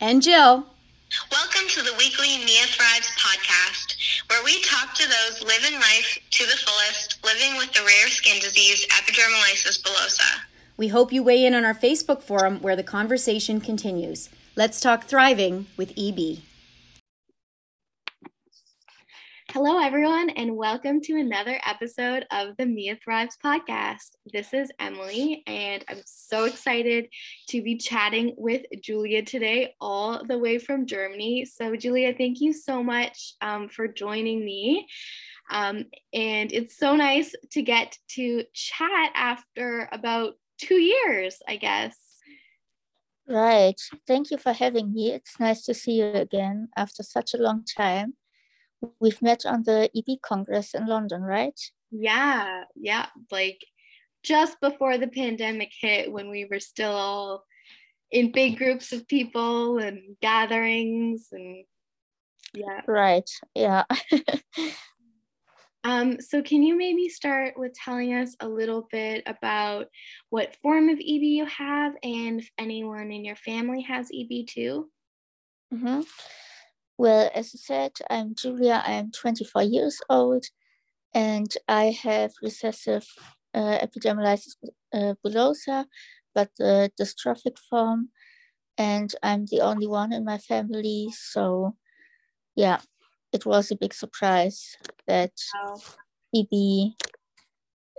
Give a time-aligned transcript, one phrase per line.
[0.00, 0.66] and Jill.
[1.32, 3.96] Welcome to the weekly Mia Thrives podcast,
[4.28, 8.40] where we talk to those living life to the fullest, living with the rare skin
[8.40, 10.40] disease epidermolysis bullosa.
[10.76, 14.28] We hope you weigh in on our Facebook forum where the conversation continues.
[14.54, 16.38] Let's talk thriving with EB.
[19.52, 24.10] Hello, everyone, and welcome to another episode of the Mia Thrives podcast.
[24.30, 27.08] This is Emily, and I'm so excited
[27.48, 31.46] to be chatting with Julia today, all the way from Germany.
[31.46, 34.86] So, Julia, thank you so much um, for joining me.
[35.50, 41.96] Um, and it's so nice to get to chat after about two years, I guess.
[43.26, 43.80] Right.
[44.06, 45.12] Thank you for having me.
[45.12, 48.12] It's nice to see you again after such a long time
[49.00, 51.58] we've met on the EB Congress in London, right?
[51.90, 53.06] Yeah, yeah.
[53.30, 53.64] Like
[54.22, 57.44] just before the pandemic hit, when we were still all
[58.10, 61.64] in big groups of people and gatherings and
[62.54, 62.80] yeah.
[62.86, 63.28] Right.
[63.54, 63.84] Yeah.
[65.84, 69.88] um, so can you maybe start with telling us a little bit about
[70.30, 74.88] what form of EB you have and if anyone in your family has EB too?
[75.72, 76.00] Mm-hmm.
[76.98, 78.82] Well, as I said, I'm Julia.
[78.84, 80.46] I am 24 years old,
[81.14, 83.06] and I have recessive
[83.54, 84.56] uh, epidermolysis
[84.92, 85.84] uh, bullosa,
[86.34, 88.08] but the dystrophic form,
[88.76, 91.10] and I'm the only one in my family.
[91.12, 91.76] So,
[92.56, 92.80] yeah,
[93.32, 95.80] it was a big surprise that wow.
[96.34, 96.94] EB,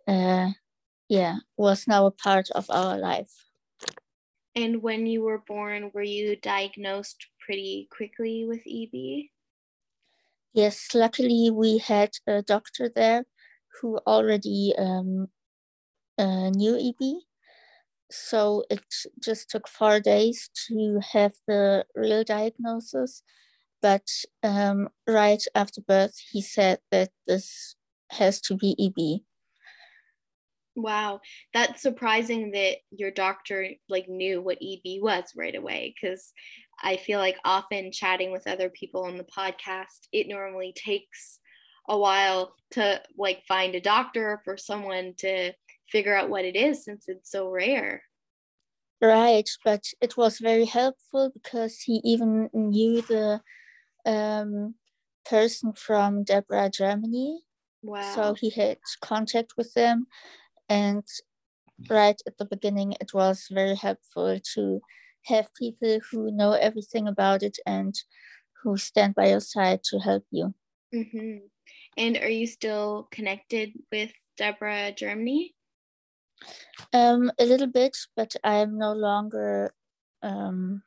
[0.10, 0.52] uh,
[1.08, 3.46] yeah, was now a part of our life.
[4.56, 9.26] And when you were born, were you diagnosed pretty quickly with EB?
[10.54, 13.26] Yes, luckily we had a doctor there
[13.82, 15.30] who already um,
[16.20, 17.24] uh, knew EB.
[18.12, 18.84] So it
[19.20, 23.24] just took four days to have the real diagnosis.
[23.82, 24.08] But
[24.44, 27.76] um, right after birth, he said that this
[28.12, 29.22] has to be EB.
[30.82, 31.22] Wow,
[31.54, 36.34] that's surprising that your doctor like knew what EB was right away because
[36.82, 41.40] I feel like often chatting with other people on the podcast, it normally takes
[41.88, 45.52] a while to like find a doctor for someone to
[45.88, 48.04] figure out what it is since it's so rare.
[49.02, 53.42] Right, but it was very helpful because he even knew the
[54.06, 54.76] um,
[55.26, 57.42] person from DEBRA Germany.
[57.82, 58.14] Wow.
[58.14, 60.08] So he had contact with them
[60.70, 61.04] and
[61.90, 64.82] right at the beginning, it was very helpful to
[65.26, 67.96] have people who know everything about it and
[68.64, 70.54] who stand by your side to help you.
[70.94, 71.38] Mm-hmm.
[71.98, 75.56] And are you still connected with DEBRA Germany?
[76.94, 79.74] Um, a little bit, but I'm no longer
[80.24, 80.82] um,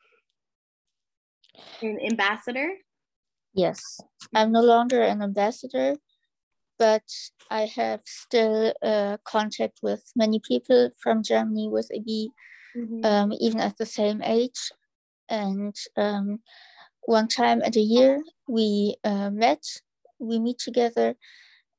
[1.83, 2.71] an ambassador.
[3.55, 4.01] Yes,
[4.35, 5.97] I'm no longer an ambassador,
[6.83, 7.05] but
[7.49, 12.11] I have still uh, contact with many people from Germany with EB,
[12.77, 13.05] mm-hmm.
[13.05, 14.73] um, even at the same age.
[15.29, 16.41] And um,
[17.03, 19.63] one time at a year, we uh, met,
[20.19, 21.15] we meet together,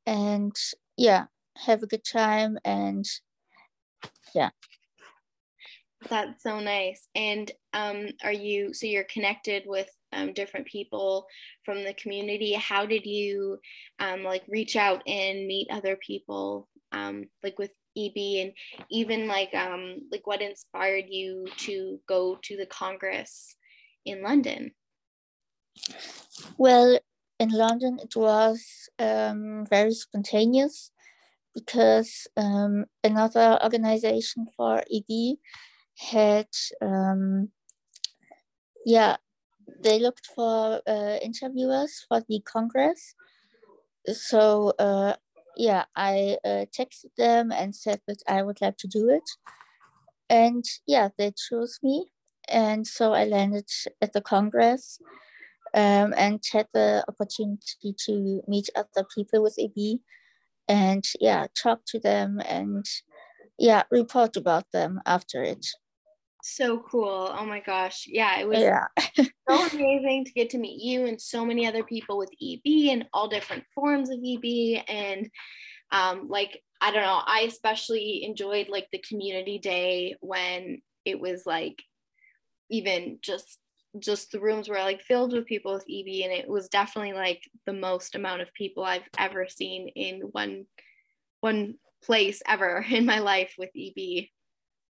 [0.06, 0.56] and
[0.96, 1.26] yeah,
[1.58, 2.58] have a good time.
[2.64, 3.04] And
[4.34, 4.52] yeah.
[6.10, 7.10] That's so nice.
[7.14, 11.28] And um, are you, so you're connected with um, different people
[11.66, 12.54] from the community.
[12.54, 13.60] How did you
[14.00, 18.54] um, like reach out and meet other people um, like with eb and
[18.90, 23.56] even like um, like what inspired you to go to the congress
[24.06, 24.72] in london?
[26.58, 27.00] Well
[27.40, 30.92] in london it was um, very spontaneous
[31.54, 35.38] because um, another organization for eb
[35.98, 36.48] had
[36.82, 37.50] um,
[38.86, 39.18] yeah
[39.84, 43.16] they looked for uh, interviewers for the Congress.
[44.08, 45.16] So uh,
[45.56, 49.30] yeah, I uh, texted them and said that I would like to do it.
[50.30, 52.08] And yeah, they chose me.
[52.50, 53.70] And so I landed
[54.02, 55.00] at the Congress
[55.74, 60.00] um, and had the opportunity to meet other people with EB
[60.68, 62.86] and yeah, talk to them and
[63.58, 65.68] yeah, report about them after it
[66.44, 67.34] so cool.
[67.34, 68.06] Oh my gosh.
[68.08, 68.86] Yeah, it was yeah.
[69.50, 73.06] so amazing to get to meet you and so many other people with EB and
[73.14, 74.84] all different forms of EB.
[74.88, 75.30] And
[75.92, 81.46] um, like, I don't know, I especially enjoyed like the community day when it was
[81.46, 81.82] like
[82.70, 83.60] even just
[84.00, 87.42] just the rooms were like filled with people with EB and it was definitely like
[87.68, 90.66] the most amount of people I've ever seen in one
[91.42, 94.26] one place ever in my life with EB.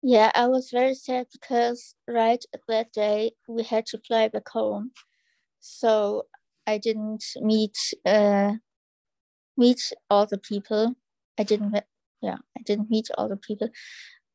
[0.04, 4.92] Yeah, I was very sad because right that day we had to fly back home,
[5.60, 6.28] so
[6.68, 8.54] I didn't meet uh,
[9.58, 10.96] meet all the people.
[11.40, 11.76] I didn't,
[12.22, 13.70] yeah, I didn't meet all the people,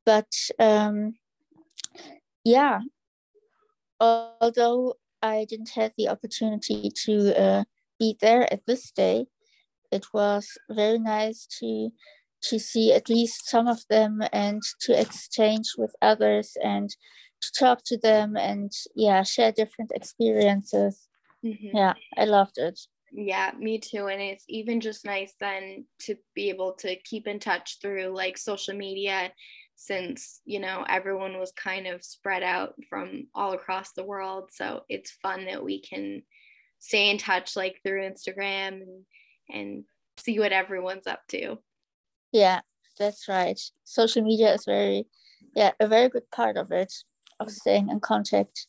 [0.05, 1.15] but um,
[2.45, 2.81] yeah,
[4.01, 7.65] although I didn't have the opportunity to uh,
[7.99, 9.27] be there at this day,
[9.93, 11.91] it was very nice to
[12.43, 16.91] to see at least some of them and to exchange with others and
[17.41, 21.09] to talk to them and yeah share different experiences.
[21.45, 21.77] Mm-hmm.
[21.77, 22.79] yeah i loved it.
[23.11, 27.41] Yeah me too and it's even just nice then to be able to keep in
[27.41, 29.33] touch through like social media
[29.75, 34.51] since you know everyone was kind of spread out from all across the world.
[34.53, 36.23] So it's fun that we can
[36.79, 39.05] stay in touch like through instagram and,
[39.49, 39.85] and
[40.19, 41.57] see what everyone's up to
[42.33, 42.61] yeah
[42.99, 45.07] that's right social media is very
[45.55, 46.93] yeah a very good part of it
[47.41, 48.67] of staying in contact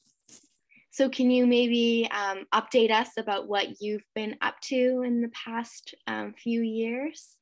[0.92, 5.30] so can you maybe um, update us about what you've been up to in the
[5.30, 7.38] past um, few years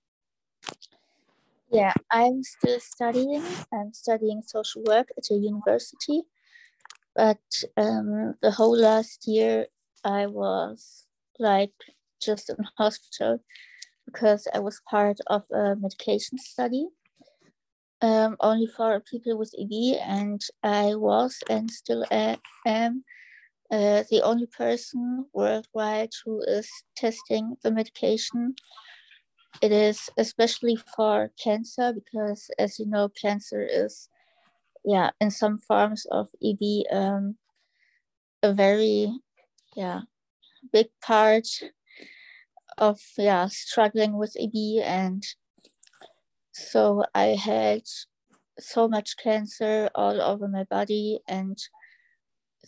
[1.71, 3.43] yeah, I'm still studying.
[3.73, 6.23] I'm studying social work at a university.
[7.15, 7.39] But
[7.77, 9.67] um, the whole last year,
[10.03, 11.07] I was
[11.39, 11.71] like
[12.21, 13.39] just in hospital
[14.11, 16.87] because I was part of a medication study
[18.01, 23.03] um, only for people with EB, and I was and still am
[23.71, 28.55] uh, the only person worldwide who is testing the medication.
[29.61, 34.09] It is especially for cancer because as you know cancer is
[34.83, 37.35] yeah in some forms of eb um,
[38.41, 39.13] a very
[39.75, 40.01] yeah
[40.73, 41.47] big part
[42.81, 45.23] of yeah struggling with eb and
[46.51, 47.83] so i had
[48.59, 51.57] so much cancer all over my body and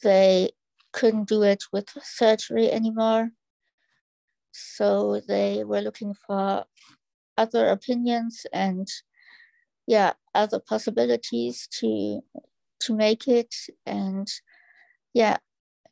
[0.02, 0.52] they
[0.94, 3.32] couldn't do it with surgery anymore.
[4.52, 6.66] So they were looking for
[7.38, 8.88] other opinions and
[9.88, 12.22] yeah other possibilities to
[12.82, 13.54] to make it.
[13.86, 14.28] And
[15.14, 15.38] yeah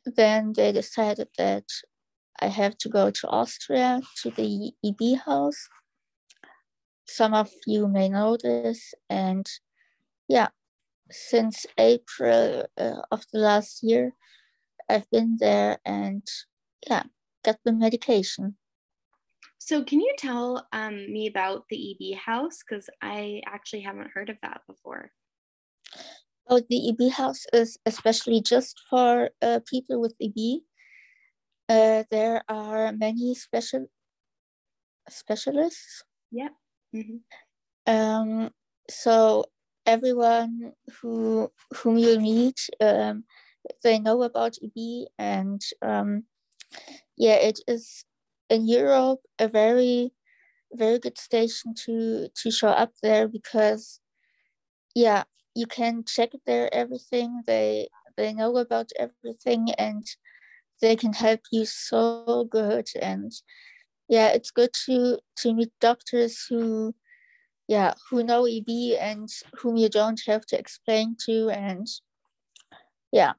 [0.04, 1.64] then they decided that
[2.42, 5.68] i have to go to austria to the eb house
[7.06, 9.46] some of you may know this and
[10.28, 10.48] yeah
[11.10, 14.12] since april uh, of the last year
[14.88, 16.26] i've been there and
[16.88, 17.04] yeah
[17.44, 18.56] got the medication
[19.64, 22.58] so, can you tell um, me about the EB house?
[22.68, 25.12] Because I actually haven't heard of that before.
[26.48, 30.62] Oh, the EB house is especially just for uh, people with EB.
[31.72, 33.86] Uh, there are many special
[35.08, 36.04] specialists.
[36.30, 36.52] Yeah.
[36.94, 37.24] Mm-hmm.
[37.86, 38.50] Um,
[38.90, 39.46] so
[39.86, 43.24] everyone who whom you meet, um,
[43.82, 46.24] they know about EB, and um,
[47.16, 48.04] yeah, it is
[48.50, 50.12] in Europe a very
[50.74, 54.00] very good station to to show up there because
[54.94, 55.24] yeah
[55.54, 60.04] you can check there everything they they know about everything and
[60.80, 63.32] they can help you so good and
[64.08, 66.94] yeah it's good to to meet doctors who
[67.68, 68.68] yeah who know eb
[69.00, 69.28] and
[69.60, 71.86] whom you don't have to explain to and
[73.12, 73.32] yeah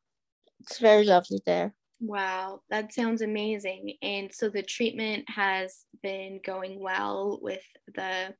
[0.62, 1.74] it's very lovely there
[2.06, 3.94] Wow, that sounds amazing.
[4.02, 7.64] And so the treatment has been going well with
[7.96, 8.36] the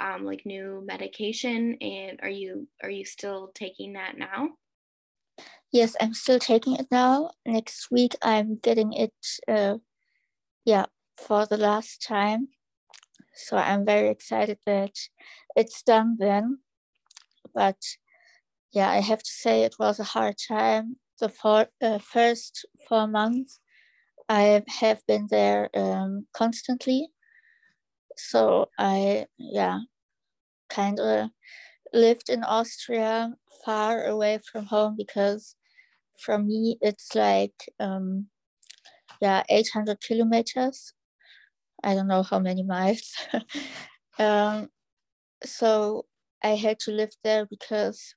[0.00, 1.76] um, like new medication.
[1.80, 4.48] And are you are you still taking that now?
[5.72, 7.30] Yes, I'm still taking it now.
[7.46, 9.14] Next week, I'm getting it.
[9.48, 9.78] Uh,
[10.64, 10.86] yeah,
[11.18, 12.48] for the last time.
[13.34, 14.94] So I'm very excited that
[15.56, 16.60] it's done then.
[17.54, 17.78] But
[18.72, 23.06] yeah, I have to say it was a hard time the four, uh, first four
[23.06, 23.60] months,
[24.28, 27.10] I have been there um, constantly.
[28.16, 29.80] So I, yeah,
[30.70, 31.30] kind of
[31.92, 33.34] lived in Austria
[33.64, 35.56] far away from home because
[36.20, 38.26] from me it's like, um,
[39.20, 40.92] yeah, 800 kilometers.
[41.82, 43.14] I don't know how many miles.
[44.18, 44.68] um,
[45.44, 46.06] so
[46.42, 48.14] I had to live there because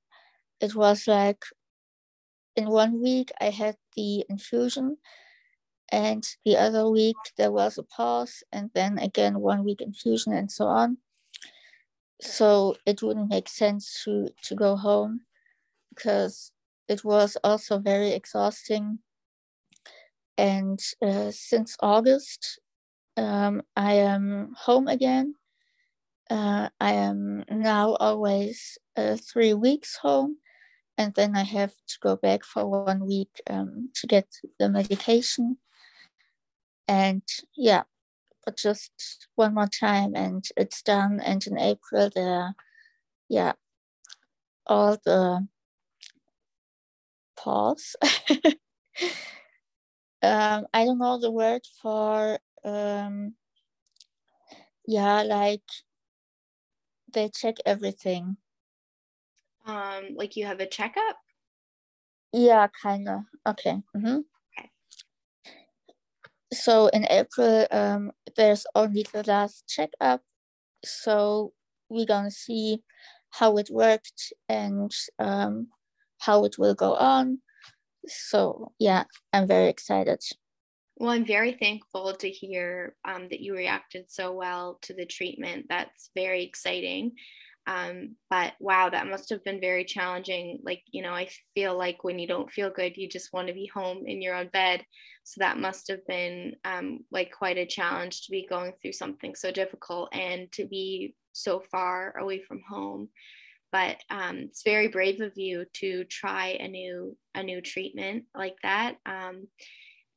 [0.60, 1.44] it was like
[2.56, 4.98] in one week I had the infusion
[5.92, 10.52] and the other week there was a pause and then again one week infusion and
[10.52, 10.98] so on
[12.22, 15.22] so it wouldn't make sense to to go home
[15.90, 16.53] because
[16.88, 19.00] it was also very exhausting
[20.38, 22.60] and uh, since august
[23.18, 25.36] um, i am home again
[26.30, 30.38] uh, I am now always uh, three weeks home,
[30.98, 34.28] and then I have to go back for one week um, to get
[34.60, 35.58] the medication.
[36.88, 37.24] And
[37.56, 37.84] yeah,
[38.46, 41.20] but just one more time, and it's done.
[41.20, 42.56] And in April, there,
[43.30, 43.54] yeah,
[44.66, 45.48] all the
[47.44, 47.96] pause.
[50.22, 53.36] um, I don't know the word for um,
[54.86, 55.62] yeah, like
[57.14, 58.38] they check everything.
[59.66, 61.18] Um, like you have a checkup?
[62.32, 63.22] Yeah, kind of.
[63.48, 63.82] Okay.
[63.96, 64.20] Mm-hmm.
[64.58, 64.70] okay.
[66.52, 70.22] So in April, um, there's only the last checkup.
[70.84, 71.54] So
[71.90, 72.82] we're gonna see
[73.30, 75.68] how it worked and um,
[76.26, 77.40] how it will go on.
[78.08, 80.22] So yeah, I'm very excited.
[80.98, 85.66] Well, I'm very thankful to hear um, that you reacted so well to the treatment.
[85.68, 87.14] That's very exciting.
[87.66, 90.60] Um, but wow, that must have been very challenging.
[90.64, 93.54] Like, you know, I feel like when you don't feel good, you just want to
[93.54, 94.86] be home in your own bed.
[95.24, 99.34] So that must have been um, like quite a challenge to be going through something
[99.36, 103.10] so difficult and to be so far away from home.
[103.74, 108.56] But um, it's very brave of you to try a new a new treatment like
[108.64, 108.96] that.
[109.06, 109.48] Um,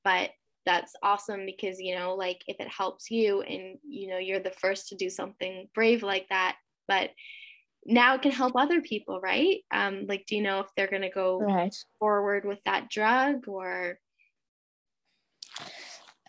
[0.04, 0.30] but
[0.66, 4.50] that's awesome because you know like if it helps you and you know you're the
[4.50, 6.56] first to do something brave like that
[6.88, 7.10] but
[7.86, 11.02] now it can help other people right um like do you know if they're going
[11.02, 11.75] to go right.
[12.00, 13.98] forward with that drug or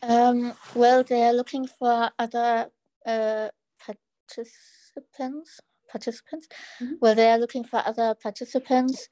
[0.04, 2.70] um well they're looking for other
[3.08, 3.50] uh
[3.84, 5.60] participants
[5.98, 6.48] participants
[6.82, 6.94] mm-hmm.
[7.02, 9.10] well they're looking for other participants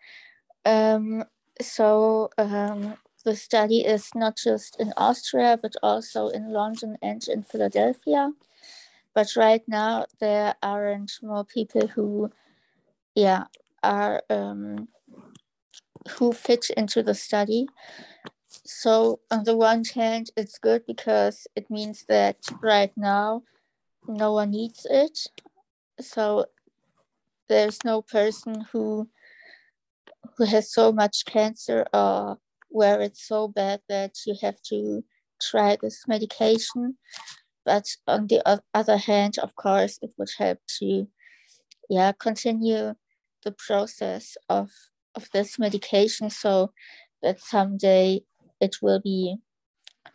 [0.66, 1.24] um
[1.62, 7.42] so um the study is not just in Austria, but also in London and in
[7.42, 8.32] Philadelphia.
[9.16, 12.32] But right now, there aren't more people who,
[13.16, 13.46] yeah,
[13.82, 14.88] are um,
[16.18, 17.66] who fit into the study.
[18.48, 23.42] So on the one hand, it's good because it means that right now,
[24.08, 25.18] no one needs it.
[26.00, 26.46] So
[27.48, 29.10] there's no person who
[30.38, 32.38] who has so much cancer or
[32.70, 35.04] where it's so bad that you have to
[35.42, 36.98] try this medication.
[37.64, 38.42] But on the
[38.74, 41.08] other hand, of course, it would help to
[41.90, 42.96] yeah, continue
[43.44, 44.72] the process of,
[45.16, 46.72] of this medication so
[47.22, 48.22] that someday
[48.60, 49.38] it will be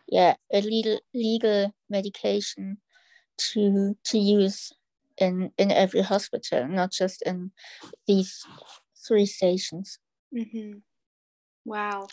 [0.09, 2.79] yeah, a legal, legal medication
[3.39, 4.73] to to use
[5.21, 7.53] in in every hospital, not just in
[8.07, 8.45] these
[9.07, 9.99] three stations.
[10.35, 10.79] Mm-hmm.
[11.65, 12.09] Wow,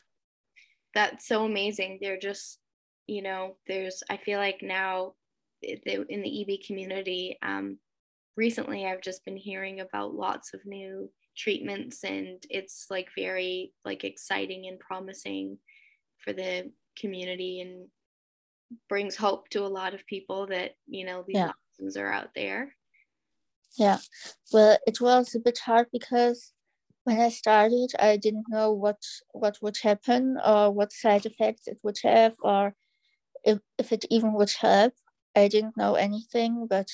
[0.94, 2.00] that's so amazing.
[2.02, 2.60] They're just,
[3.08, 5.14] you know, there's, I feel like now
[5.62, 7.80] in the EB community, um,
[8.36, 14.04] recently I've just been hearing about lots of new treatments and it's like very like
[14.04, 15.58] exciting and promising
[16.18, 17.88] for the community and
[18.90, 21.52] brings hope to a lot of people that you know these yeah.
[21.74, 22.74] options are out there
[23.78, 23.98] yeah
[24.54, 26.54] well it was a bit hard because
[27.06, 29.02] when I started, I didn't know what
[29.34, 32.76] what would happen or what side effects it would have or
[33.44, 34.94] if, if it even would help.
[35.36, 36.90] I didn't know anything, but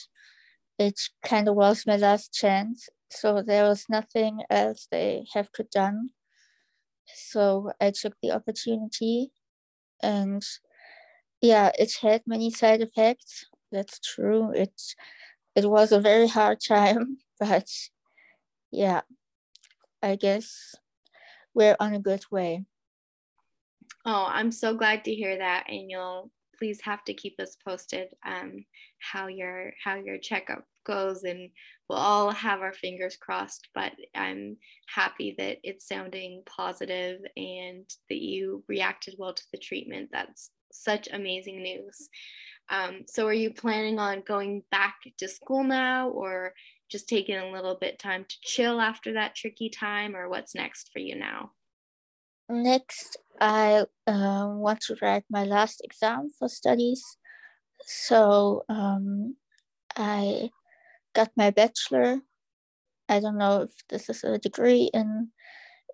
[0.79, 2.89] it kind of was my last chance.
[3.11, 6.11] So there was nothing else they have could done.
[7.15, 9.31] So I took the opportunity
[10.01, 10.43] and
[11.41, 13.45] yeah, it had many side effects.
[13.71, 14.51] That's true.
[14.51, 14.81] It
[15.55, 17.67] it was a very hard time, but
[18.71, 19.01] yeah,
[20.01, 20.75] I guess
[21.53, 22.65] we're on a good way.
[24.05, 28.09] Oh, I'm so glad to hear that, and you'll please have to keep us posted
[28.25, 28.65] um,
[28.99, 31.49] how your how your checkup goes, and
[31.87, 33.69] we'll all have our fingers crossed.
[33.73, 34.57] But I'm
[34.93, 40.09] happy that it's sounding positive and that you reacted well to the treatment.
[40.11, 42.09] That's such amazing news.
[42.69, 46.53] Um, so, are you planning on going back to school now, or
[46.89, 50.91] just taking a little bit time to chill after that tricky time or what's next
[50.93, 51.51] for you now?
[52.49, 57.03] Next i uh, want to write my last exam for studies.
[57.85, 59.35] So um,
[59.97, 60.49] i
[61.15, 62.21] got my bachelor.
[63.09, 65.29] I don't know if this is a degree in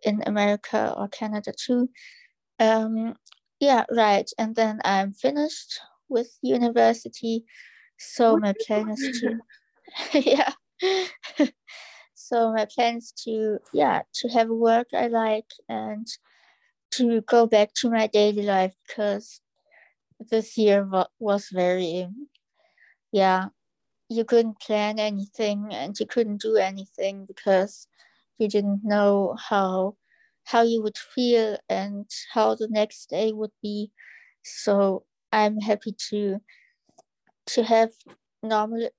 [0.03, 1.89] in america or canada too.
[2.59, 3.15] Um,
[3.59, 4.29] yeah right.
[4.37, 7.45] And then i'm finished with university
[7.99, 9.39] so my plan is to
[10.13, 10.53] yeah.
[12.13, 16.07] So my plan is to yeah to have a work I like and
[16.93, 19.41] to go back to my daily life because
[20.19, 20.89] this year
[21.19, 22.09] was very
[23.11, 23.47] yeah
[24.09, 27.87] you couldn't plan anything and you couldn't do anything because
[28.39, 29.97] you didn't know how
[30.45, 33.91] how you would feel and how the next day would be.
[34.43, 36.39] So i'm happy to
[37.45, 37.91] to have
[38.43, 38.89] normal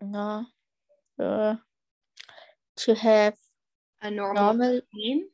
[0.00, 0.46] no
[1.18, 1.56] uh,
[2.76, 3.34] to have
[4.00, 5.28] a normal, normal routine?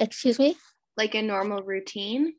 [0.00, 0.56] Excuse me?
[0.96, 2.34] Like a normal routine?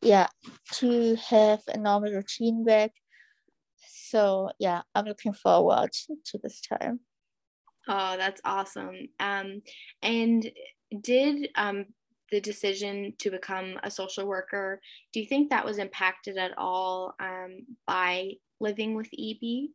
[0.00, 0.28] Yeah
[0.72, 2.92] to have a normal routine back
[3.86, 7.00] so yeah i'm looking forward to this time.
[7.88, 9.08] Oh that's awesome.
[9.20, 9.62] Um
[10.02, 10.50] and
[11.00, 11.86] did um
[12.32, 14.80] the decision to become a social worker.
[15.12, 19.68] Do you think that was impacted at all um, by living with eb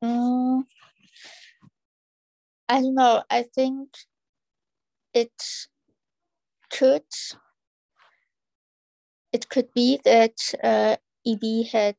[0.00, 0.64] um,
[2.68, 3.22] i don't know.
[3.28, 3.88] I think
[5.12, 5.42] it
[6.70, 7.02] could
[9.32, 10.96] it could be that uh,
[11.26, 11.96] EB had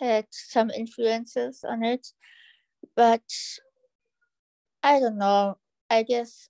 [0.00, 2.08] had some influences on it,
[2.96, 3.22] but
[4.82, 5.58] I don't know.
[5.90, 6.48] I guess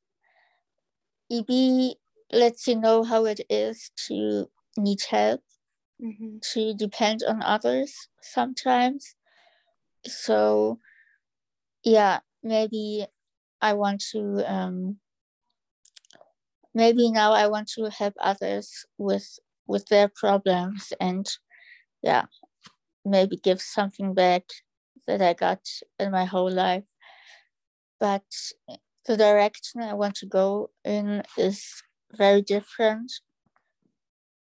[1.30, 1.96] EB
[2.34, 5.40] lets you know how it is to need help,
[6.02, 6.38] mm-hmm.
[6.52, 9.14] to depend on others sometimes.
[10.06, 10.78] So,
[11.84, 13.06] yeah, maybe
[13.60, 14.44] I want to.
[14.46, 14.98] Um,
[16.74, 21.26] maybe now I want to help others with with their problems and
[22.02, 22.24] yeah
[23.04, 24.42] maybe give something back
[25.06, 25.60] that i got
[25.98, 26.84] in my whole life
[27.98, 28.24] but
[29.06, 31.82] the direction i want to go in is
[32.14, 33.10] very different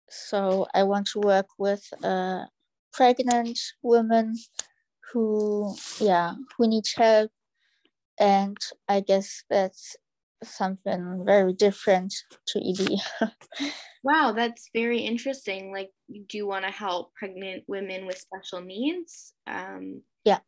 [0.08, 2.44] so i want to work with uh,
[2.92, 4.34] pregnant women
[5.12, 7.30] who yeah who need help
[8.18, 8.56] and
[8.88, 9.96] i guess that's
[10.42, 12.14] something very different
[12.46, 13.30] to eb
[14.06, 15.72] Wow, that's very interesting.
[15.72, 19.34] Like, do you want to help pregnant women with special needs?
[19.48, 20.38] Um, yeah.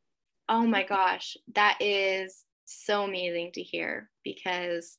[0.49, 4.97] Oh my gosh, that is so amazing to hear because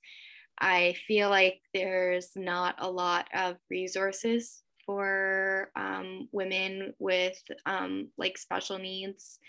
[0.59, 8.37] I feel like there's not a lot of resources for um, women with um, like
[8.37, 9.39] special needs.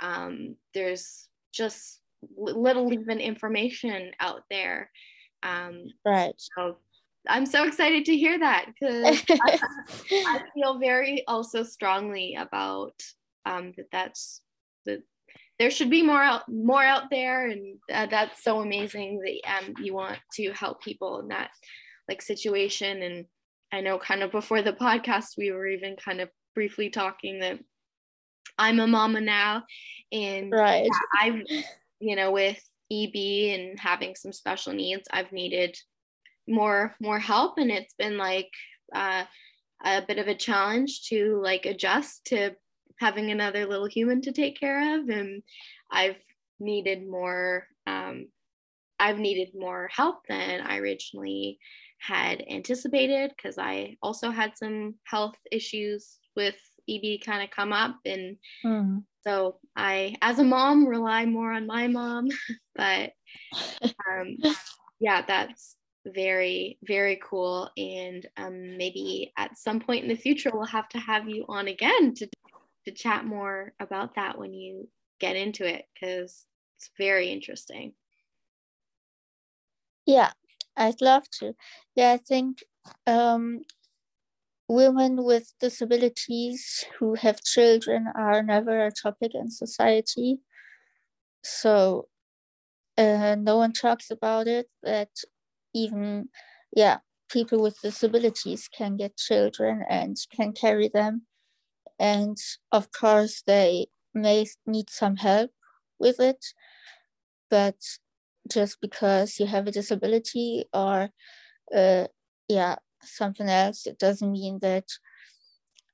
[0.00, 2.00] Um, there's just
[2.36, 4.90] little even information out there.
[5.42, 6.34] Um, right.
[6.36, 6.78] So
[7.28, 9.58] I'm so excited to hear that because I,
[10.12, 12.94] I, feel very also strongly about
[13.46, 13.86] um, that.
[13.92, 14.49] That's that
[15.60, 19.74] there should be more out more out there, and uh, that's so amazing that um,
[19.84, 21.50] you want to help people in that
[22.08, 23.02] like situation.
[23.02, 23.26] And
[23.70, 27.58] I know kind of before the podcast we were even kind of briefly talking that
[28.58, 29.64] I'm a mama now,
[30.10, 30.88] and right.
[31.20, 31.42] I've
[32.00, 32.58] you know with
[32.90, 33.14] EB
[33.54, 35.76] and having some special needs, I've needed
[36.48, 38.50] more more help and it's been like
[38.94, 39.24] uh,
[39.84, 42.52] a bit of a challenge to like adjust to
[43.00, 45.42] having another little human to take care of and
[45.90, 46.18] i've
[46.60, 48.28] needed more um,
[48.98, 51.58] i've needed more help than i originally
[51.98, 56.56] had anticipated because i also had some health issues with
[56.88, 59.02] eb kind of come up and mm.
[59.26, 62.28] so i as a mom rely more on my mom
[62.74, 63.12] but
[64.08, 64.36] um,
[65.00, 70.64] yeah that's very very cool and um, maybe at some point in the future we'll
[70.64, 72.26] have to have you on again to
[72.84, 74.88] to chat more about that when you
[75.18, 77.92] get into it because it's very interesting.
[80.06, 80.32] Yeah
[80.76, 81.54] i'd love to.
[81.94, 82.62] Yeah i think
[83.06, 83.60] um,
[84.70, 90.38] women with disabilities who have children are never a topic in society.
[91.42, 92.06] So
[92.96, 95.10] uh, no one talks about it that
[95.74, 96.28] even
[96.74, 96.98] yeah
[97.30, 101.22] people with disabilities can get children and can carry them
[102.00, 102.38] and
[102.72, 105.50] of course they may need some help
[106.00, 106.44] with it
[107.50, 107.76] but
[108.50, 111.10] just because you have a disability or
[111.76, 112.06] uh,
[112.48, 114.86] yeah something else it doesn't mean that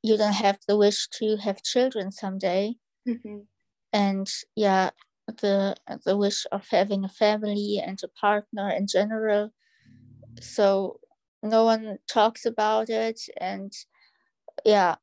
[0.02, 2.74] you don't have the wish to have children someday
[3.06, 3.38] mm-hmm.
[3.92, 4.90] and yeah
[5.26, 9.50] the the wish of having a family and a partner in general
[10.40, 11.00] so
[11.42, 13.72] no one talks about it and
[14.64, 14.94] yeah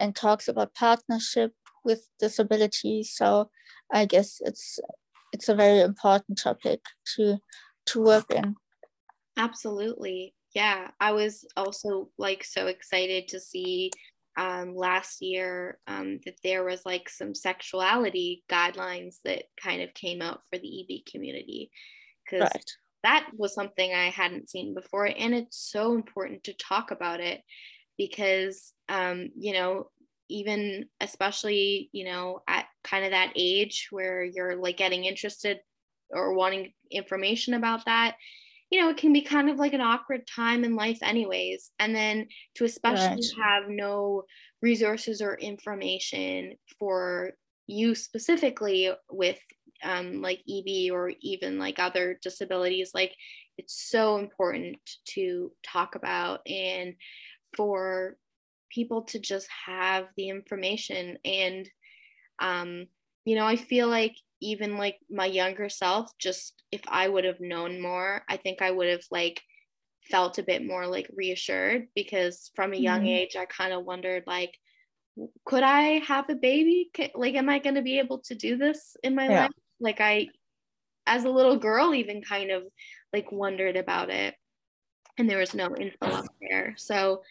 [0.00, 1.52] and talks about partnership
[1.84, 3.02] with disability.
[3.04, 3.50] So
[3.92, 4.78] i guess it's
[5.32, 6.80] it's a very important topic
[7.16, 7.38] to
[7.86, 8.54] to work in.
[9.36, 10.34] Absolutely.
[10.54, 13.90] Yeah i was also like so excited to see
[14.38, 20.22] um, last year um, that there was like some sexuality guidelines that kind of came
[20.22, 21.70] out for the eb community.
[22.24, 22.70] Because right.
[23.02, 25.06] that was something I hadn't seen before.
[25.06, 27.40] And it's so important to talk about it
[27.98, 29.90] because, um, you know,
[30.28, 35.58] even especially you know at kind of that age where you're like getting interested
[36.10, 38.16] or wanting information about that
[38.70, 41.94] you know it can be kind of like an awkward time in life anyways and
[41.94, 43.42] then to especially right.
[43.42, 44.22] have no
[44.62, 47.32] resources or information for
[47.66, 49.38] you specifically with
[49.84, 53.14] um, like eb or even like other disabilities like
[53.58, 56.94] it's so important to talk about and
[57.56, 58.16] for
[58.70, 61.68] people to just have the information and
[62.40, 62.86] um
[63.24, 67.40] you know i feel like even like my younger self just if i would have
[67.40, 69.40] known more i think i would have like
[70.10, 73.08] felt a bit more like reassured because from a young mm-hmm.
[73.08, 74.56] age i kind of wondered like
[75.44, 78.96] could i have a baby like am i going to be able to do this
[79.02, 79.42] in my yeah.
[79.42, 80.28] life like i
[81.06, 82.62] as a little girl even kind of
[83.12, 84.34] like wondered about it
[85.18, 86.74] and there was no info up there.
[86.76, 87.22] So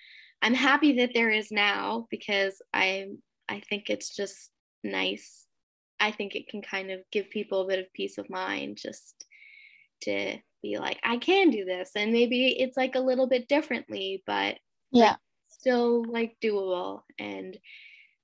[0.44, 3.08] i'm happy that there is now because i
[3.50, 4.52] i think it's just
[4.84, 5.46] nice.
[6.00, 9.26] I think it can kind of give people a bit of peace of mind just
[10.02, 11.92] to be like i can do this.
[11.96, 14.60] And maybe it's like a little bit differently but
[14.92, 15.12] yeah.
[15.12, 17.02] like, still like doable.
[17.18, 17.58] And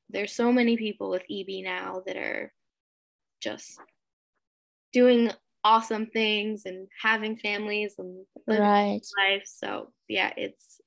[0.10, 2.54] there's so many people with eb now that are
[3.42, 3.80] just
[4.92, 5.32] doing
[5.64, 9.06] awesome things and having families and living right.
[9.18, 9.44] life.
[9.46, 10.82] So yeah, it's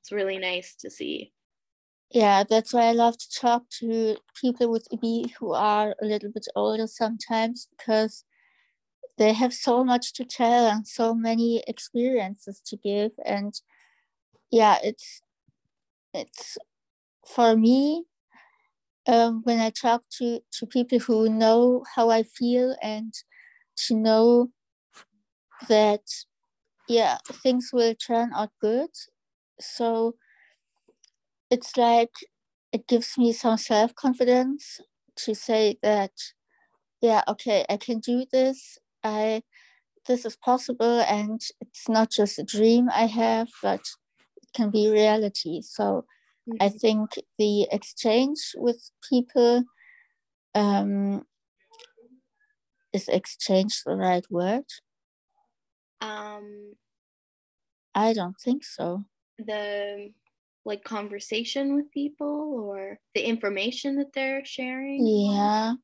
[0.00, 1.32] it's really nice to see.
[2.10, 6.30] Yeah, that's why I love to talk to people with EB who are a little
[6.30, 8.24] bit older sometimes because
[9.16, 13.12] they have so much to tell and so many experiences to give.
[13.24, 13.54] And
[14.50, 15.22] yeah, it's
[16.12, 16.58] it's
[17.26, 18.04] for me
[19.06, 23.12] um, when I talk to, to people who know how I feel and
[23.88, 24.50] to know
[25.68, 26.02] that
[26.88, 28.90] yeah things will turn out good.
[29.60, 30.14] So
[31.50, 32.12] it's like
[32.72, 34.80] it gives me some self-confidence
[35.14, 36.12] to say that
[37.02, 38.78] yeah okay i can do this.
[39.04, 39.42] I
[40.06, 43.80] this is possible and it's not just a dream i have but
[44.42, 45.60] it can be reality.
[45.62, 45.84] So
[46.48, 46.56] mm-hmm.
[46.60, 49.64] i think the exchange with people
[50.54, 51.24] um,
[52.92, 54.64] is exchange the right word?
[56.00, 56.74] Um,
[57.94, 59.04] I don't think so.
[59.38, 60.12] The
[60.64, 65.06] like conversation with people or the information that they're sharing?
[65.06, 65.74] Yeah.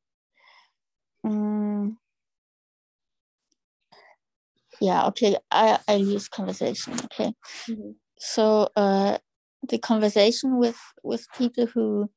[1.26, 1.96] Mm.
[4.80, 5.36] Yeah, okay.
[5.50, 6.94] I, I use conversation.
[7.04, 7.32] Okay.
[7.68, 7.90] Mm-hmm.
[8.18, 9.18] So uh
[9.68, 12.10] the conversation with with people who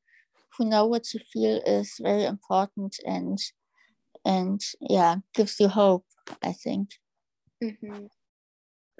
[0.57, 3.39] who know what you feel is very important and
[4.25, 6.05] and yeah gives you hope
[6.43, 6.89] i think.
[7.63, 8.05] Mm-hmm.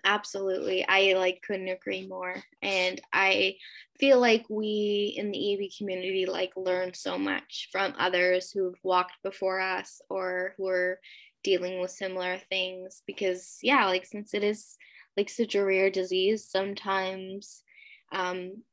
[0.04, 0.86] absolutely.
[0.88, 2.36] I like couldn't agree more.
[2.62, 3.56] And i
[4.00, 9.14] feel like we in the eb community like learn so much from others who've walked
[9.24, 11.00] before us or who are
[11.44, 14.78] dealing with similar things because yeah like since it is
[15.18, 17.64] like such a rare disease sometimes
[18.12, 18.64] um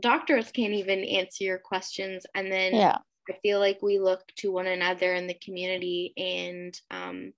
[0.00, 2.98] doctors can't even answer your questions and then yeah
[3.30, 7.32] I feel like we look to one another in the community and um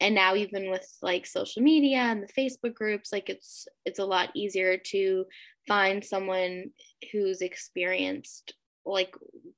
[0.00, 4.04] and now even with like social media and the Facebook groups like it's it's a
[4.04, 5.26] lot easier to
[5.68, 6.70] find someone
[7.12, 8.54] who's experienced
[8.86, 9.14] like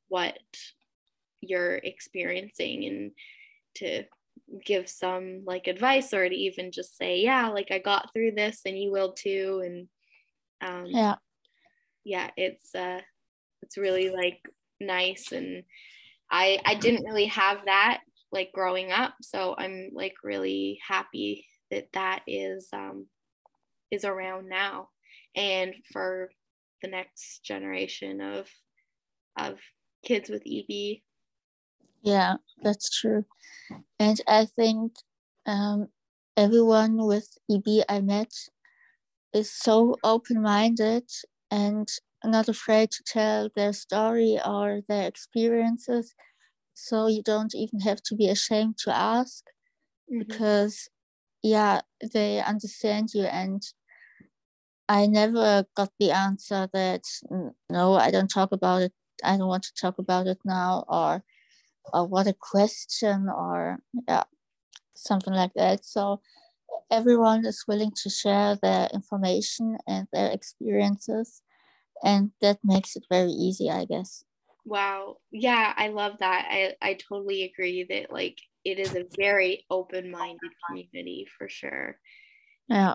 [0.09, 0.39] what
[1.41, 3.11] you're experiencing and
[3.75, 4.05] to
[4.65, 8.63] give some like advice or to even just say yeah like I got through this
[8.67, 9.63] and you will too.
[9.65, 9.89] And
[10.61, 11.15] um yeah.
[12.05, 13.01] yeah it's uh
[13.63, 14.41] it's really like
[14.87, 15.65] nice and
[16.31, 21.89] I I didn't really have that like growing up so I'm like really happy that
[21.93, 23.07] that is um
[23.91, 24.89] is around now
[25.37, 26.31] and for
[26.81, 28.49] the next generation of
[29.39, 29.59] of
[30.05, 31.01] kids with EB
[32.03, 33.25] yeah that's true
[33.99, 34.93] and I think
[35.47, 35.89] um
[36.37, 38.33] everyone with EB I met
[39.33, 41.09] is so open-minded
[41.51, 41.89] and
[42.31, 46.15] not afraid to tell their story or their experiences.
[46.75, 49.45] So you don't even have to be ashamed to ask
[50.11, 50.21] mm-hmm.
[50.21, 50.89] because,
[51.43, 51.81] yeah,
[52.13, 53.25] they understand you.
[53.25, 53.63] And
[54.89, 57.03] I never got the answer that,
[57.71, 58.93] no, I don't talk about it.
[59.25, 61.23] I don't want to talk about it now, or,
[61.93, 64.25] or what a question, or yeah,
[64.95, 65.85] something like that.
[65.85, 66.21] So
[66.91, 71.43] everyone is willing to share their information and their experiences
[72.03, 74.25] and that makes it very easy i guess.
[74.65, 75.17] Wow.
[75.31, 76.47] Yeah i love that.
[76.51, 81.99] I i totally agree that like it is a very open-minded community for sure.
[82.69, 82.95] Yeah.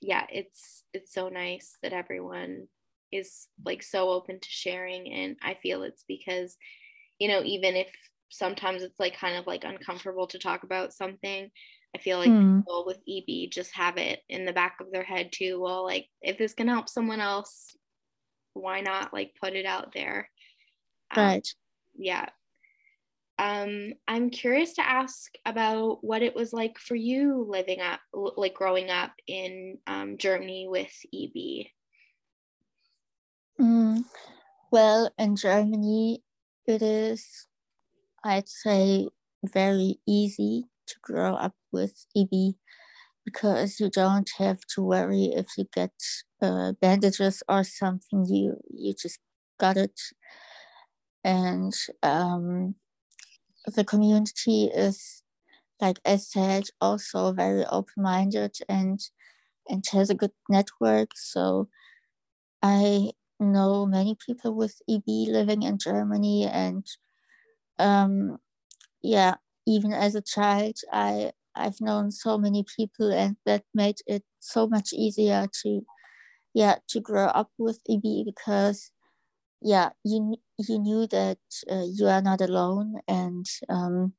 [0.00, 2.68] Yeah it's it's so nice that everyone
[3.12, 6.56] is like so open to sharing and i feel it's because
[7.18, 7.88] you know even if
[8.28, 11.50] sometimes it's like kind of like uncomfortable to talk about something
[11.96, 12.58] i feel like mm.
[12.58, 15.60] people with eb just have it in the back of their head too.
[15.60, 17.74] Well like if this can help someone else
[18.54, 20.28] why not like put it out there?
[21.16, 21.36] Right.
[21.36, 21.42] um,
[21.96, 22.26] yeah.
[23.38, 28.52] Um, I'm curious to ask about what it was like for you living up, like
[28.52, 31.66] growing up in um, Germany with EB.
[33.58, 34.04] Mm,
[34.70, 36.22] well, in Germany,
[36.66, 37.46] it is,
[38.22, 39.08] I'd say,
[39.42, 42.54] very easy to grow up with EB
[43.24, 45.92] because you don't have to worry if you get
[46.42, 48.26] uh, bandages or something.
[48.26, 49.18] You you just
[49.58, 49.98] got it,
[51.24, 52.74] and um,
[53.66, 55.22] the community is
[55.80, 59.00] like I said also very open-minded and
[59.68, 61.68] and has a good network so
[62.62, 66.86] I know many people with EB living in Germany and
[67.78, 68.38] um
[69.02, 74.22] yeah even as a child I I've known so many people and that made it
[74.38, 75.82] so much easier to
[76.54, 78.90] yeah to grow up with EB because
[79.62, 81.38] yeah you you knew that
[81.70, 84.12] uh, you are not alone and um,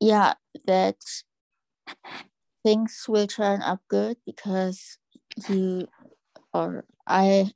[0.00, 0.34] yeah
[0.66, 0.96] that
[2.62, 4.98] things will turn up good because
[5.48, 5.86] you
[6.52, 7.50] or i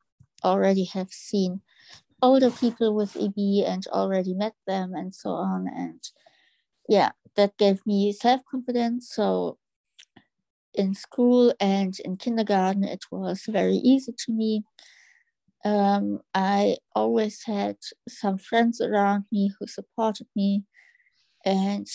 [0.44, 1.60] already have seen
[2.20, 6.00] older people with eb and already met them and so on and
[6.88, 9.58] yeah that gave me self-confidence so
[10.74, 14.62] in school and in kindergarten it was very easy to me
[15.64, 17.76] um, I always had
[18.08, 20.64] some friends around me who supported me.
[21.44, 21.86] And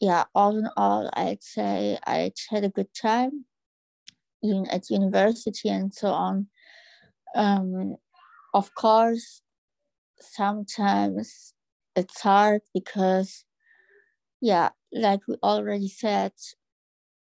[0.00, 3.44] yeah, all in all, I'd say I had a good time,
[4.42, 6.48] even at university and so on.
[7.34, 7.96] Um,
[8.52, 9.42] of course,
[10.20, 11.54] sometimes
[11.96, 13.44] it's hard because,
[14.42, 16.32] yeah, like we already said,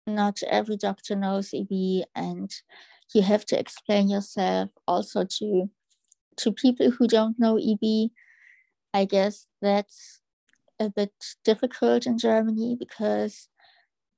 [0.07, 2.49] not every doctor knows EB and
[3.13, 5.69] you have to explain yourself also to
[6.37, 8.09] to people who don't know EB.
[8.93, 10.21] I guess that's
[10.79, 11.11] a bit
[11.43, 13.49] difficult in Germany because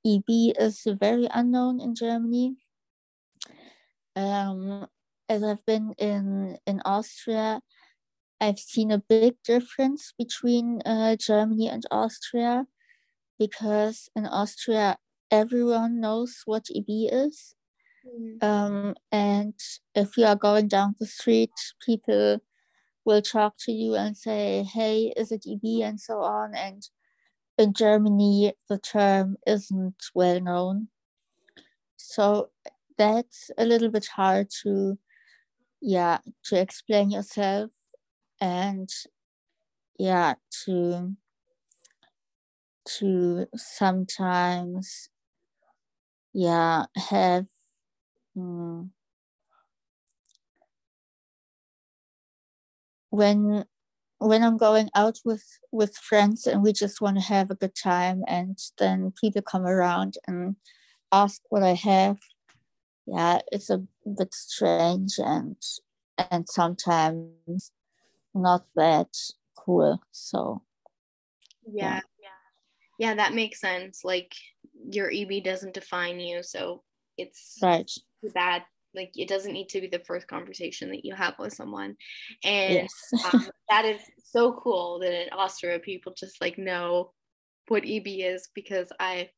[0.06, 2.54] EB is very unknown in Germany.
[4.14, 4.86] Um,
[5.28, 7.62] as I've been in in Austria,
[8.40, 12.66] I've seen a big difference between uh, Germany and Austria
[13.38, 14.98] because in Austria
[15.30, 17.54] everyone knows what EB is
[18.06, 18.42] Mm.
[18.42, 19.54] Um, and
[19.94, 21.52] if you are going down the street,
[21.84, 22.38] people
[23.04, 26.54] will talk to you and say, hey, is it EB and so on.
[26.54, 26.82] And
[27.58, 30.88] in Germany, the term isn't well known.
[31.96, 32.50] So
[32.98, 34.98] that's a little bit hard to,
[35.80, 37.70] yeah, to explain yourself
[38.40, 38.88] and,
[39.98, 41.16] yeah, to,
[42.98, 45.08] to sometimes,
[46.32, 47.46] yeah, have
[48.36, 48.90] Mm.
[53.10, 53.64] When
[54.18, 57.74] when I'm going out with with friends and we just want to have a good
[57.74, 60.56] time, and then people come around and
[61.12, 62.18] ask what I have,
[63.06, 63.84] yeah, it's a
[64.16, 65.56] bit strange and
[66.18, 67.72] and sometimes
[68.34, 69.14] not that
[69.56, 70.00] cool.
[70.12, 70.62] So
[71.66, 72.00] yeah, yeah,
[73.02, 74.04] yeah, that makes sense.
[74.04, 74.32] Like
[74.88, 76.84] your EB doesn't define you, so
[77.18, 77.90] it's right
[78.32, 78.62] bad
[78.94, 81.96] like it doesn't need to be the first conversation that you have with someone
[82.44, 82.92] and yes.
[83.32, 87.10] um, that is so cool that in austria people just like know
[87.66, 89.28] what eb is because i've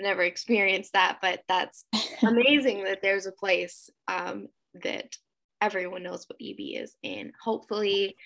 [0.00, 1.84] never experienced that but that's
[2.22, 4.48] amazing that there's a place um,
[4.82, 5.14] that
[5.60, 8.16] everyone knows what eb is and hopefully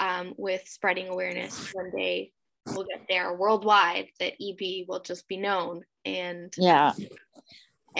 [0.00, 2.32] um, with spreading awareness one day
[2.74, 6.92] we'll get there worldwide that eb will just be known and yeah.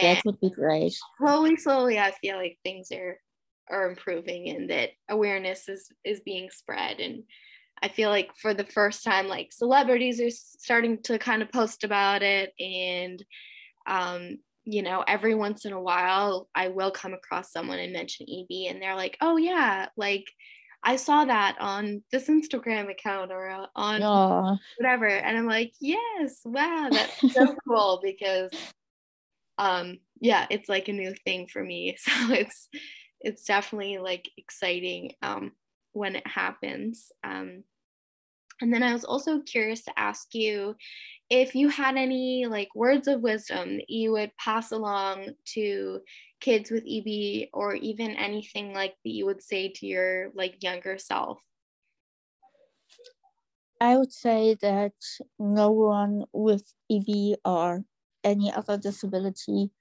[0.01, 0.95] That would be great.
[1.17, 3.19] Slowly, slowly, I feel like things are
[3.69, 6.99] are improving and that awareness is is being spread.
[6.99, 7.23] And
[7.81, 11.83] I feel like for the first time like celebrities are starting to kind of post
[11.83, 12.53] about it.
[12.59, 13.23] And
[13.87, 18.27] um you know every once in a while I will come across someone and mention
[18.29, 20.25] EB and they're like oh yeah like
[20.83, 24.57] I saw that on this Instagram account or uh, on Aww.
[24.77, 28.51] whatever and I'm like yes wow that's so cool because
[29.57, 32.69] um yeah it's like a new thing for me so it's
[33.21, 35.51] it's definitely like exciting um
[35.91, 37.63] when it happens um
[38.61, 40.75] And then I was also curious to ask you
[41.29, 46.01] if you had any like words of wisdom that you would pass along to
[46.39, 50.97] kids with EB or even anything like that you would say to your like younger
[50.97, 51.39] self.
[53.81, 54.93] I would say that
[55.37, 57.83] no one with EB or
[58.23, 59.71] any other disability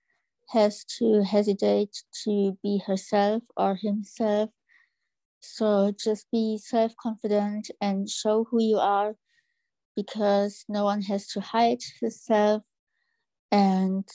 [0.50, 4.50] has to hesitate to be herself or himself.
[5.40, 9.14] So just be self confident and show who you are
[9.96, 12.62] because no one has to hide himself.
[13.50, 14.08] And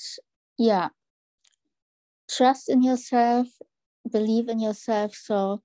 [0.58, 0.90] yeah,
[2.36, 3.48] trust in yourself,
[4.12, 5.16] believe in yourself.
[5.16, 5.62] So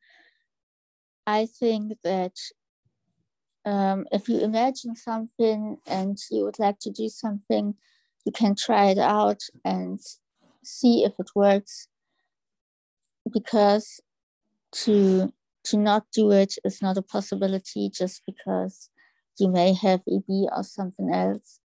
[1.26, 2.36] I think that
[3.64, 7.74] um, if you imagine something and you would like to do something,
[8.24, 10.00] you can try it out and
[10.64, 11.88] see if it works.
[13.30, 14.00] Because
[14.72, 15.32] to
[15.64, 18.88] to not do it is not a possibility just because
[19.38, 21.60] you may have EB or something else.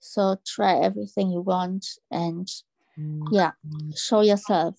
[0.00, 2.48] So try everything you want and
[3.30, 3.52] yeah,
[3.96, 4.76] show yourself.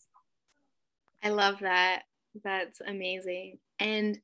[1.23, 2.03] I love that.
[2.43, 3.57] That's amazing.
[3.79, 4.19] And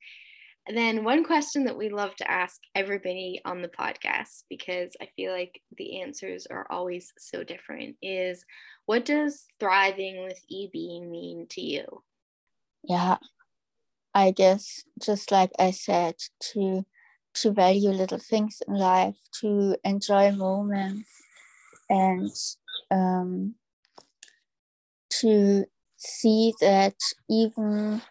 [0.68, 5.32] then one question that we love to ask everybody on the podcast because I feel
[5.32, 8.46] like the answers are always so different is
[8.86, 12.04] what does thriving with EB mean to you?
[12.84, 13.18] Yeah.
[14.14, 16.16] I guess just like I said
[16.52, 16.86] to
[17.34, 21.10] to value little things in life, to enjoy moments
[21.90, 22.30] and
[22.92, 23.56] um
[25.22, 25.66] to
[25.98, 26.96] see that
[27.30, 28.02] even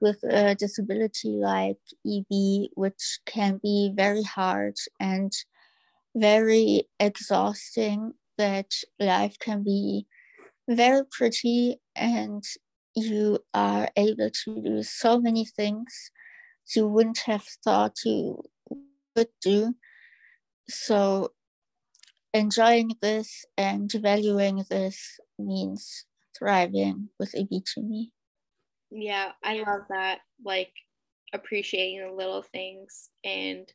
[0.00, 5.32] with a disability like EB, which can be very hard and
[6.14, 10.06] very exhausting, that life can be
[10.68, 12.42] very pretty and
[12.96, 16.10] you are able to do so many things
[16.74, 18.42] you wouldn't have thought you
[19.16, 19.74] would do.
[20.68, 21.32] So
[22.32, 26.04] enjoying this and valuing this means
[26.38, 28.12] thriving to me.
[28.90, 30.20] Yeah, I love that.
[30.44, 30.72] Like
[31.32, 33.10] appreciating the little things.
[33.24, 33.70] And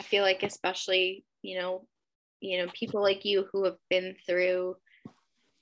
[0.00, 1.86] I feel like especially, you know,
[2.40, 4.76] you know, people like you who have been through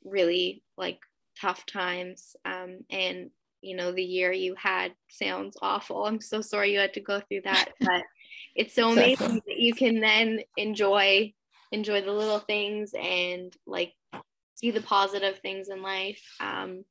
[0.04, 1.00] really like
[1.40, 2.36] tough times.
[2.44, 6.04] Um, and you know, the year you had sounds awful.
[6.04, 8.02] I'm so sorry you had to go through that, but
[8.54, 11.32] it's so amazing that you can then enjoy
[11.70, 13.94] enjoy the little things and like
[14.62, 16.22] see the positive things in life.
[16.40, 16.84] Um,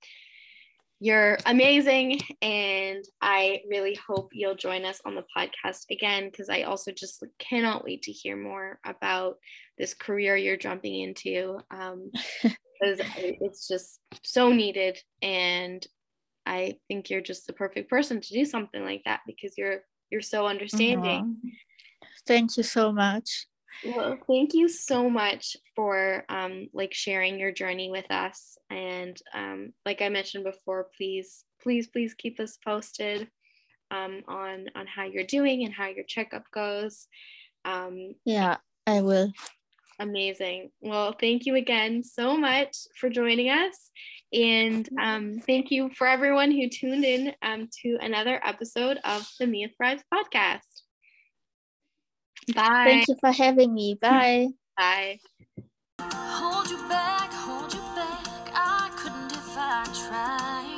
[1.00, 6.64] you're amazing, and I really hope you'll join us on the podcast again because I
[6.64, 9.38] also just cannot wait to hear more about
[9.80, 11.60] this career you're jumping into.
[11.72, 12.12] Um,
[12.44, 15.86] because it's just so needed, and
[16.46, 19.82] I think you're just the perfect person to do something like that because you're
[20.12, 21.36] you're so understanding.
[21.36, 21.50] Mm-hmm.
[22.28, 23.48] Thank you so much.
[23.86, 28.58] Well, thank you so much for um, like sharing your journey with us.
[28.70, 33.28] And um, like I mentioned before, please, please, please keep us posted
[33.92, 37.08] um, on on how you're doing and how your checkup goes.
[37.66, 38.58] Um, yeah,
[38.88, 39.32] I will.
[40.00, 40.72] Amazing.
[40.82, 43.92] Well, thank you again so much for joining us.
[44.34, 49.46] And um, thank you for everyone who tuned in um, to another episode of the
[49.46, 50.71] Mia Thrives podcast.
[52.56, 52.84] Bye.
[52.86, 53.98] Thank you for having me.
[54.00, 54.50] Bye.
[54.78, 55.20] Bye.
[56.00, 58.52] Hold you back, hold you back.
[58.54, 60.71] I couldn't if I tried.